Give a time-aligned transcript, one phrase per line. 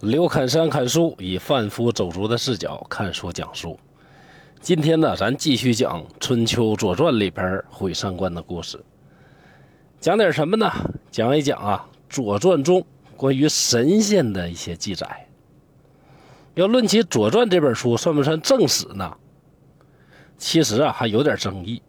[0.00, 3.78] 刘侃山看书，以贩夫走卒的视角看书讲书。
[4.58, 8.82] 今天呢，咱继续讲《春秋左传》里边毁三观的故事。
[10.00, 10.70] 讲点什么呢？
[11.10, 12.82] 讲一讲啊，《左传》中
[13.14, 15.26] 关于神仙的一些记载。
[16.54, 19.14] 要论起《左传》这本书，算不算正史呢？
[20.38, 21.82] 其实啊，还有点争议。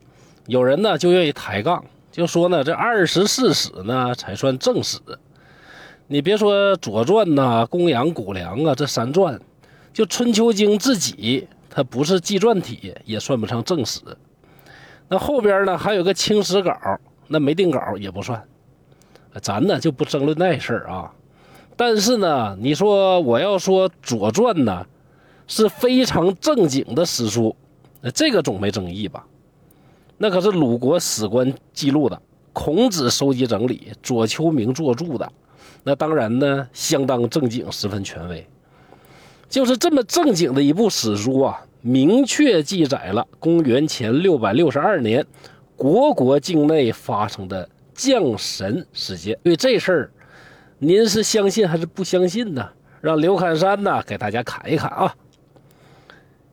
[0.47, 4.99] 有人呢就愿意抬杠，就说呢，这二十四史呢才算正史。
[6.11, 9.39] 你别说《左传》呐，《公羊》《谷梁》啊，这三传，
[9.93, 14.01] 就《春秋经》自己，它不是纪传体，也算不上正史。
[15.07, 16.75] 那后边呢，还有个清史稿，
[17.29, 18.43] 那没定稿也不算。
[19.41, 21.13] 咱呢就不争论那事儿啊。
[21.77, 24.85] 但是呢，你说我要说《左传》呢，
[25.47, 27.55] 是非常正经的史书，
[28.01, 29.25] 那这个总没争议吧？
[30.17, 32.21] 那可是鲁国史官记录的，
[32.51, 35.31] 孔子收集整理，左丘明作注的。
[35.83, 38.45] 那当然呢，相当正经，十分权威。
[39.49, 45.25] 就是这么正经的一部史书啊，明确记载了公元前六百六十二年，
[45.75, 49.37] 国国境内发生的降神事件。
[49.43, 50.11] 对这事儿，
[50.77, 52.69] 您是相信还是不相信呢？
[53.01, 55.13] 让刘侃山呢给大家侃一侃啊。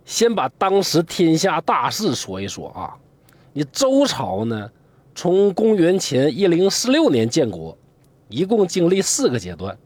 [0.04, 2.96] 先把当时天下大事说一说啊。
[3.52, 4.70] 你周朝呢，
[5.14, 7.76] 从公元前一零四六年建国。
[8.28, 9.76] 一共经历四个阶段，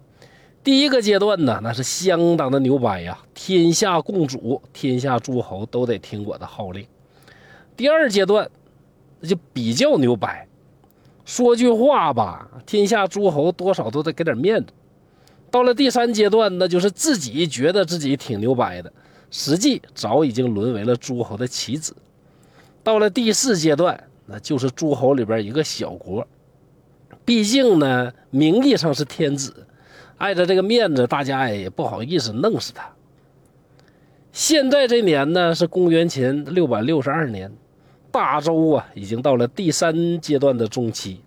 [0.64, 6.86] 第一个阶段呢，那是相当的牛掰呀，天下共主，天下诸侯都得听我的号令。
[7.76, 8.50] 第二阶段，
[9.20, 10.46] 那就比较牛掰，
[11.24, 14.72] 说句话吧，天下诸侯多少都得给点面子。
[15.50, 18.92] 到了第三阶段，那就是自己觉得自己挺牛掰的，
[19.30, 21.94] 实际早已经沦为了诸侯的棋子。
[22.82, 26.26] 到了第四阶段，那就是诸侯里边一个小国。
[27.25, 29.67] 毕竟呢，名义上是天子，
[30.19, 32.91] 碍着这个面子，大家也不好意思弄死他。
[34.33, 37.53] 现在这年呢是公元前六百六十二年，
[38.11, 41.21] 大周啊已经到了第三阶段的中期。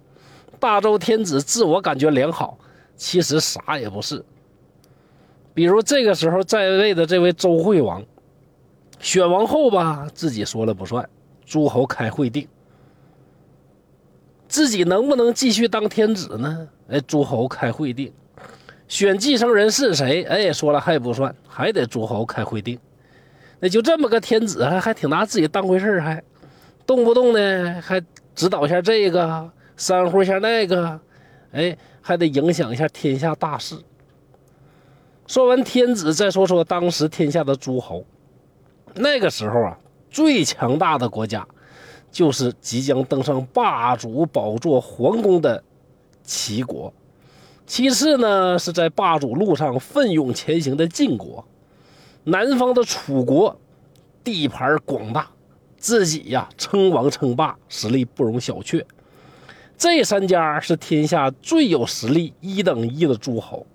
[0.59, 2.57] 大周天子自我感觉良好，
[2.95, 4.23] 其实啥也不是。
[5.53, 8.03] 比如这个时候在位的这位周惠王，
[8.99, 11.07] 选王后吧，自己说了不算，
[11.45, 12.47] 诸侯开会定。
[14.47, 16.67] 自己能不能继续当天子呢？
[16.89, 18.13] 哎，诸侯开会定，
[18.87, 20.23] 选继承人是谁？
[20.23, 22.79] 哎，说了还不算，还得诸侯开会定。
[23.59, 26.21] 那就这么个天子，还还挺拿自己当回事儿还
[26.85, 28.01] 动不动呢还
[28.35, 30.99] 指导一下这个，煽乎一下那个，
[31.51, 33.75] 哎，还得影响一下天下大事。
[35.25, 38.05] 说完天子，再说说当时天下的诸侯。
[38.93, 39.77] 那个时候啊，
[40.11, 41.45] 最强大的国家。
[42.15, 45.61] 就是即将登上霸主宝座皇宫的
[46.23, 46.93] 齐国，
[47.67, 51.45] 其次呢是在霸主路上奋勇前行的晋国，
[52.23, 53.59] 南方的楚国
[54.23, 55.27] 地盘广大，
[55.75, 58.85] 自己呀称王称霸，实力不容小觑。
[59.77, 63.67] 这三家是天下最有实力一等一的诸侯。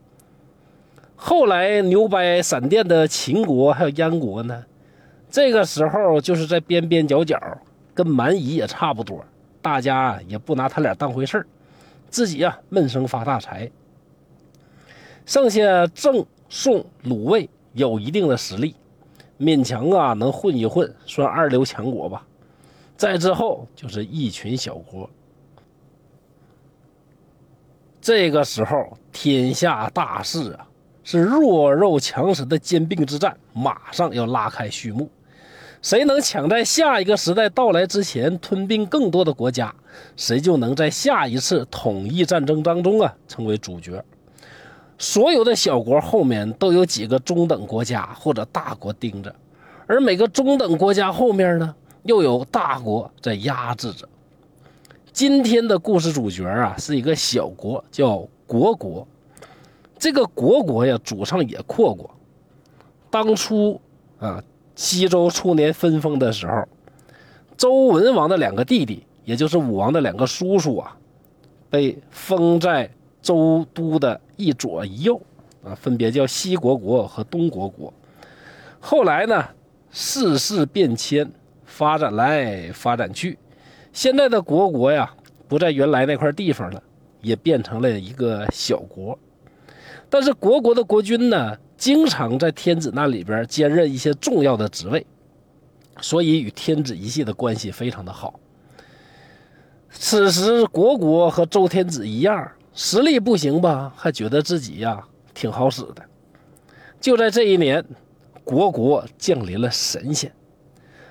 [1.15, 4.65] 后来牛掰闪电的秦国还有燕国呢，
[5.31, 7.39] 这个时候就是在边边角角。
[8.01, 9.23] 跟蛮夷也差不多，
[9.61, 11.47] 大家也不拿他俩当回事儿，
[12.09, 13.71] 自己呀闷声发大财。
[15.27, 18.75] 剩下郑、宋、鲁、卫有一定的实力，
[19.39, 22.27] 勉强啊能混一混，算二流强国吧。
[22.97, 25.11] 再之后就是一群小国。
[28.01, 30.67] 这个时候天下大势啊，
[31.05, 35.11] 是弱肉强食的兼并之战，马上要拉开序幕。
[35.83, 39.75] 谁能抢在下一个时代到来之前吞并更多的国家，
[40.15, 44.05] 谁就能在下一次统一战争当中啊成为主角。
[44.99, 49.35] 所有的小国后面都有几个中等国家或者大国盯着，
[49.87, 54.07] 而每个中等国家后面呢又有大国在压制着。
[55.15, 59.09] 今天的故事主角啊是一个小国，叫国国。
[59.99, 62.11] 这个国国呀，祖上也阔过，
[63.11, 63.81] 当初
[64.19, 64.45] 啊。
[64.81, 66.67] 西周初年分封的时候，
[67.55, 70.97] 周文王的两个弟弟，也就是武王的两个叔叔啊，
[71.69, 72.91] 被封在
[73.21, 75.21] 周都的一左一右
[75.63, 77.93] 啊，分别叫西国国和东国国。
[78.81, 79.45] 后来呢，
[79.91, 81.31] 世事变迁，
[81.67, 83.39] 发展来发展去，
[83.93, 85.13] 现在的国国呀，
[85.47, 86.83] 不在原来那块地方了，
[87.21, 89.19] 也变成了一个小国。
[90.09, 91.59] 但是国国的国君呢？
[91.81, 95.07] 经常在天子那里边兼任一些重要的职位，
[96.03, 98.39] 所以与天子一系的关系非常的好。
[99.91, 106.05] 此时国国和周天子一样，实力不行吧，还觉得自己呀挺好使的。
[107.01, 107.83] 就在这一年，
[108.45, 110.31] 国国降临了神仙。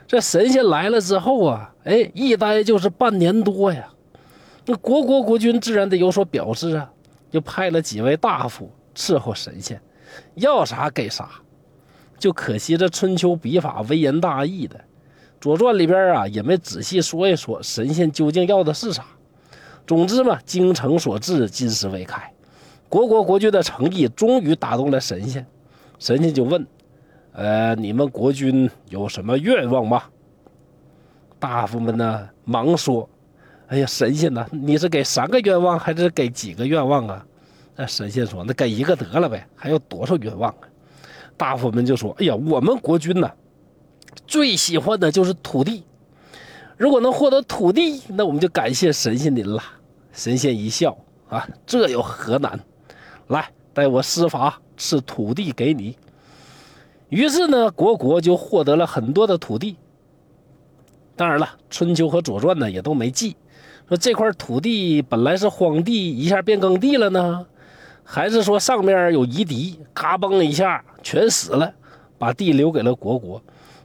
[0.07, 3.89] 这神仙来了之后啊，哎，一待就是半年多呀。
[4.67, 6.91] 那国国国君自然得有所表示啊，
[7.31, 9.81] 就派了几位大夫伺候神仙，
[10.35, 11.29] 要啥给啥。
[12.17, 14.75] 就可惜这春秋笔法微言大义的，
[15.39, 19.05] 《左传》里边啊也没仔细说一说神仙究竟要的是啥。
[19.87, 22.33] 总之嘛，精诚所至，金石为开。
[22.89, 25.45] 国国国君的诚意终于打动了神仙，
[25.97, 26.67] 神仙就问
[27.31, 30.03] ：“呃，你们国君有什么愿望吗？”
[31.39, 33.09] 大夫们呢忙说
[33.67, 37.25] ：“哎呀，神仙呐，你是给三个愿望还是给几个愿望啊？”
[37.79, 40.67] 那神仙说：“那给一个得了呗，还有多少愿望啊？”
[41.37, 43.31] 大夫们就说：“哎呀，我们国君呢，
[44.27, 45.85] 最喜欢的就是土地。
[46.75, 49.63] 如果能获得土地，那我们就感谢神仙您了。”
[50.11, 50.97] 神仙一笑
[51.31, 52.59] ：“啊，这有何难？
[53.27, 55.95] 来，待我施法赐土地给你。”
[57.07, 59.77] 于是呢，国国就获得了很多的土地。
[61.15, 63.37] 当然了，《春秋》和《左传》呢也都没记，
[63.87, 67.47] 说这块土地本来是荒地，一下变耕地了呢。
[68.11, 71.71] 还是说上面有夷狄，嘎嘣一下全死了，
[72.17, 73.39] 把地留给了国国。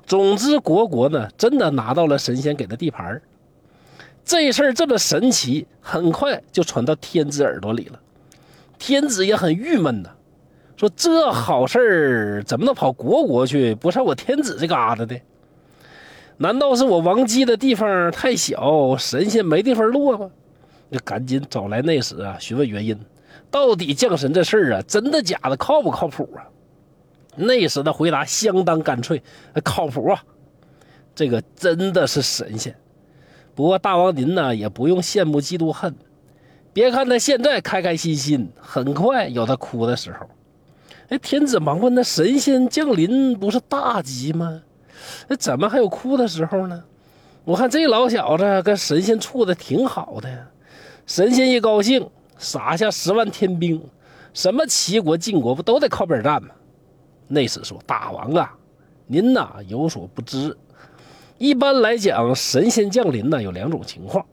[0.07, 3.21] 总之，国国呢真的拿到了神仙给的地盘
[4.25, 8.01] 这事儿这么神奇，很快就传到天子耳朵里了。
[8.79, 10.09] 天子也很郁闷呐，
[10.79, 15.21] 说这好事儿怎么能跑国国去，不上我天子这嘎达的？
[16.39, 20.31] 难道是我王姬的地方太小，神仙没地方落吗？
[20.91, 22.99] 就赶紧找来内史啊，询问原因。
[23.55, 26.43] 到底降神这事儿啊，真的假的，靠不靠谱啊？
[27.37, 29.23] 那时的回答相当干脆，
[29.63, 30.25] 靠谱啊！
[31.15, 32.75] 这个真的是神仙。
[33.55, 35.95] 不过大王您呢，也不用羡慕嫉妒恨。
[36.73, 40.27] 别看他现在开开心心，很快有他哭的时候。
[41.11, 44.63] 哎，天子忙问：那神仙降临不是大吉吗？
[45.29, 46.83] 那怎么还有哭的时候呢？
[47.45, 50.49] 我看这老小子跟神仙处的挺好的呀。
[51.07, 52.11] 神仙一高兴。
[52.37, 53.83] 撒下十万天兵，
[54.33, 56.51] 什么齐国、晋国不都得靠边站吗？
[57.29, 58.55] 内史说：“大王啊，
[59.07, 60.57] 您呐有所不知。
[61.39, 64.25] 一般来讲，神仙降临呢有两种情况，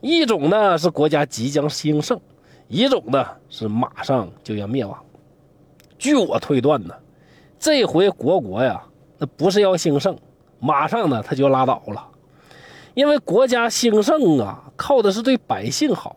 [0.00, 2.20] 一种呢是国家即将兴盛，
[2.66, 4.98] 一种呢是马上就要灭亡。
[5.98, 6.94] 据我推断呢，
[7.58, 8.82] 这回国国呀，
[9.18, 10.18] 那不是要兴盛，
[10.58, 12.08] 马上呢他就拉倒了，
[12.94, 16.16] 因为国家兴盛啊，靠的是对百姓好。”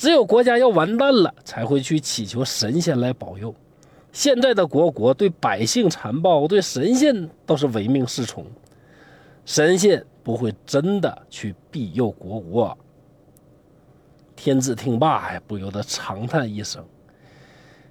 [0.00, 3.54] 只有国家要完蛋了，才会去祈求神仙来保佑。
[4.12, 8.42] 现在的国国对百姓残暴，对神仙倒是唯命是从。
[9.44, 12.78] 神仙不会真的去庇佑国国。
[14.34, 16.82] 天子听罢呀，不由得长叹一声：“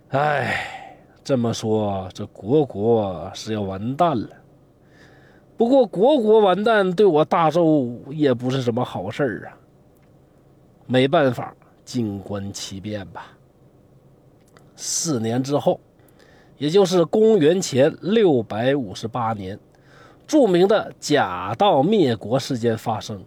[0.10, 4.30] 哎，这么说，这国国是要完蛋了。
[5.56, 9.54] 不过国国完蛋，对我大周也不是什么好事儿啊。
[10.88, 11.56] 没办法。”
[11.90, 13.36] 静观其变吧。
[14.76, 15.80] 四年之后，
[16.60, 19.60] 也就是公元前六百五十八年，
[20.28, 23.24] 著名的假道灭国事件发生。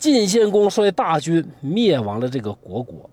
[0.00, 3.08] 晋献公率大军灭亡了这个国国。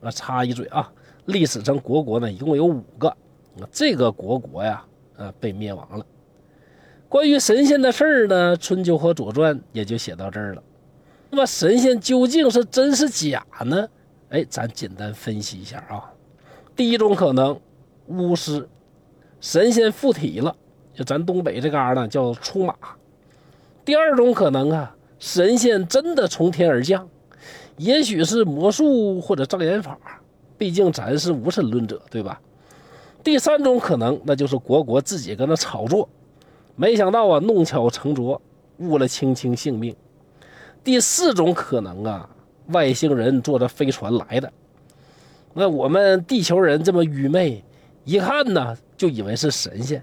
[0.00, 0.90] 啊，插一嘴啊，
[1.26, 3.14] 历史上国国呢一共有五个，
[3.70, 4.82] 这个国国呀，
[5.18, 6.06] 呃，被灭亡了。
[7.10, 10.62] 关于神仙的事儿呢，《春秋》和《左传》也就写到这儿了。
[11.28, 13.86] 那么神仙究竟是真是假呢？
[14.34, 16.10] 哎，咱简单分析一下啊。
[16.74, 17.56] 第一种可能，
[18.08, 18.68] 巫师、
[19.40, 20.56] 神仙附体了，
[20.92, 22.74] 就咱东北这嘎达叫出马。
[23.84, 27.08] 第二种可能啊，神仙真的从天而降，
[27.76, 29.96] 也许是魔术或者障眼法，
[30.58, 32.40] 毕竟咱是无神论者，对吧？
[33.22, 36.08] 第三种可能，那就是国国自己搁那炒作，
[36.74, 38.42] 没想到啊，弄巧成拙，
[38.78, 39.94] 误了卿卿性命。
[40.82, 42.28] 第四种可能啊。
[42.68, 44.50] 外星人坐着飞船来的，
[45.52, 47.62] 那我们地球人这么愚昧，
[48.04, 50.02] 一看呢就以为是神仙。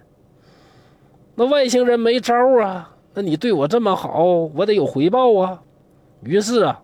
[1.34, 5.62] 那外星人没招啊，那你对我这么好，我得有回报啊。
[6.22, 6.80] 于是啊，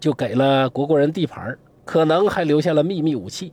[0.00, 3.52] 就给了国国人地盘，可能还留下了秘密武器。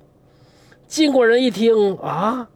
[0.87, 2.49] 晋国人一听啊，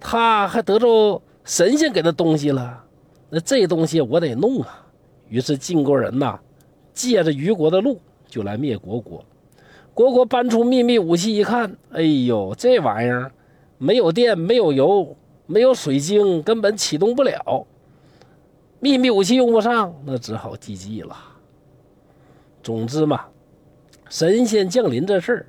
[0.00, 2.84] 他还得着神仙给的东西了，
[3.30, 4.86] 那这东西我得弄啊。
[5.28, 6.40] 于是晋国人呐。
[6.92, 9.24] 借着虞国的路就来灭国国，
[9.94, 13.30] 国国搬出秘密武器一看，哎呦，这玩意儿
[13.78, 17.66] 没有电，没有油，没有水晶，根本启动不了。
[18.80, 21.16] 秘密武器用不上，那只好 GG 了。
[22.62, 23.26] 总之嘛，
[24.08, 25.46] 神仙降临这事儿，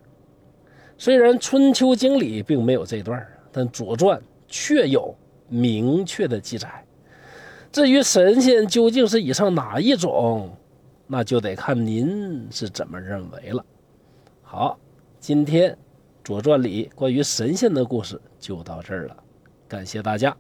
[0.98, 5.16] 虽然《春秋经》里并没有这段但《左传》确有
[5.48, 6.84] 明确的记载。
[7.72, 10.52] 至于神仙究竟是以上哪一种，
[11.08, 13.66] 那就得看您是怎么认为了。
[14.42, 14.80] 好，
[15.20, 15.72] 今天
[16.24, 19.18] 《左传》里关于神仙的故事就到这儿了，
[19.68, 20.36] 感谢大家。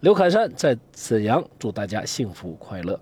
[0.00, 2.98] 刘凯山在沈阳，祝大家幸福快乐。